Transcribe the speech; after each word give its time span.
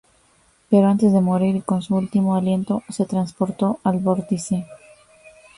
Pero 0.71 0.85
antes 0.87 1.13
de 1.13 1.21
morir 1.21 1.57
y 1.57 1.61
con 1.61 1.83
su 1.83 1.93
último 1.95 2.35
aliento, 2.35 2.81
se 2.89 3.05
transportó 3.05 3.79
al 3.83 3.99
Vórtice. 3.99 4.65